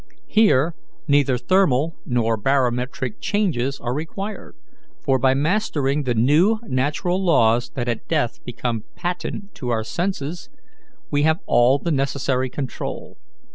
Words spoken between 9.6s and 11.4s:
our senses, we have